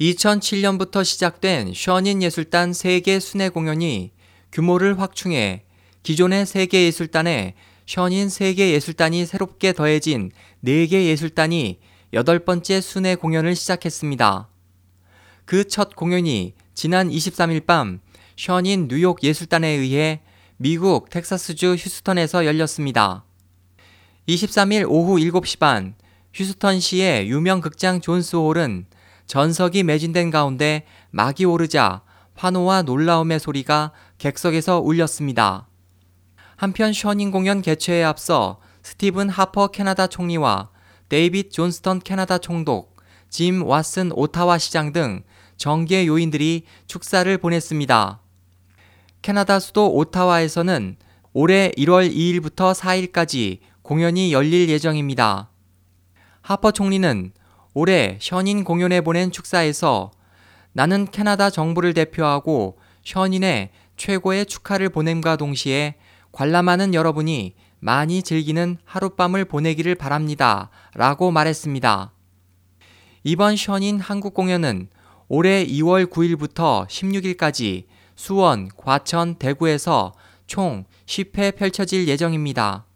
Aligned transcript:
2007년부터 0.00 1.04
시작된 1.04 1.72
션인 1.74 2.22
예술단 2.22 2.72
세계 2.72 3.18
순회 3.18 3.48
공연이 3.48 4.12
규모를 4.52 5.00
확충해 5.00 5.64
기존의 6.04 6.46
세계 6.46 6.84
예술단에 6.84 7.54
션인 7.84 8.28
세계 8.28 8.70
예술단이 8.70 9.26
새롭게 9.26 9.72
더해진 9.72 10.30
4개 10.64 10.92
예술단이 10.92 11.80
여덟 12.12 12.38
번째 12.38 12.80
순회 12.80 13.16
공연을 13.16 13.56
시작했습니다. 13.56 14.48
그 15.44 15.64
첫 15.66 15.96
공연이 15.96 16.54
지난 16.74 17.08
23일 17.08 17.66
밤 17.66 18.00
션인 18.36 18.86
뉴욕 18.88 19.22
예술단에 19.22 19.66
의해 19.66 20.20
미국 20.58 21.10
텍사스주 21.10 21.74
휴스턴에서 21.74 22.46
열렸습니다. 22.46 23.24
23일 24.28 24.86
오후 24.88 25.16
7시 25.16 25.58
반 25.58 25.94
휴스턴시의 26.34 27.28
유명 27.28 27.60
극장 27.60 28.00
존스홀은 28.00 28.86
전석이 29.28 29.82
매진된 29.82 30.30
가운데 30.30 30.84
막이 31.10 31.44
오르자 31.44 32.02
환호와 32.34 32.82
놀라움의 32.82 33.38
소리가 33.38 33.92
객석에서 34.16 34.80
울렸습니다. 34.80 35.68
한편 36.56 36.92
션윈 36.92 37.30
공연 37.30 37.60
개최에 37.60 38.02
앞서 38.02 38.58
스티븐 38.82 39.28
하퍼 39.28 39.68
캐나다 39.68 40.06
총리와 40.06 40.70
데이빗 41.10 41.52
존스턴 41.52 42.00
캐나다 42.00 42.38
총독, 42.38 42.96
짐 43.28 43.64
왓슨 43.64 44.12
오타와 44.14 44.56
시장 44.58 44.92
등 44.92 45.22
정계 45.58 46.06
요인들이 46.06 46.64
축사를 46.86 47.36
보냈습니다. 47.38 48.20
캐나다 49.20 49.60
수도 49.60 49.92
오타와에서는 49.94 50.96
올해 51.34 51.70
1월 51.76 52.10
2일부터 52.10 52.74
4일까지 52.74 53.58
공연이 53.82 54.32
열릴 54.32 54.68
예정입니다. 54.70 55.50
하퍼 56.40 56.70
총리는 56.70 57.32
올해 57.80 58.18
션인 58.20 58.64
공연에 58.64 59.00
보낸 59.00 59.30
축사에서 59.30 60.10
나는 60.72 61.06
캐나다 61.12 61.48
정부를 61.48 61.94
대표하고 61.94 62.76
션인의 63.04 63.70
최고의 63.96 64.46
축하를 64.46 64.88
보냄과 64.88 65.36
동시에 65.36 65.94
관람하는 66.32 66.92
여러분이 66.92 67.54
많이 67.78 68.24
즐기는 68.24 68.78
하룻밤을 68.84 69.44
보내기를 69.44 69.94
바랍니다. 69.94 70.70
라고 70.94 71.30
말했습니다. 71.30 72.10
이번 73.22 73.54
션인 73.54 74.00
한국 74.00 74.34
공연은 74.34 74.88
올해 75.28 75.64
2월 75.64 76.10
9일부터 76.10 76.88
16일까지 76.88 77.84
수원, 78.16 78.70
과천, 78.76 79.36
대구에서 79.36 80.14
총 80.48 80.84
10회 81.06 81.54
펼쳐질 81.54 82.08
예정입니다. 82.08 82.87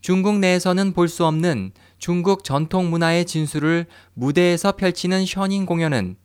중국 0.00 0.38
내에서는 0.38 0.92
볼 0.92 1.08
수 1.08 1.26
없는 1.26 1.72
중국 1.98 2.44
전통 2.44 2.90
문화의 2.90 3.24
진수를 3.26 3.86
무대에서 4.14 4.72
펼치는 4.72 5.26
셔닝 5.26 5.66
공연은 5.66 6.16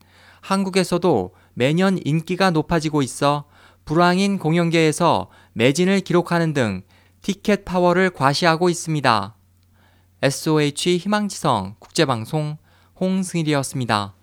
한국에서도 0.42 1.34
매년 1.54 2.00
인기가 2.06 2.52
높아지고 2.52 3.02
있어 3.02 3.46
불황인 3.84 4.40
공연계에서 4.40 5.30
매진을 5.54 6.02
기록하는 6.02 6.54
등 6.54 6.84
티켓 7.22 7.66
파워를 7.66 8.12
과시하고 8.12 8.70
있습니다. 8.70 9.36
SOH 10.22 10.98
희망지성 10.98 11.76
국제방송 11.80 12.58
홍승일이었습니다. 13.00 14.14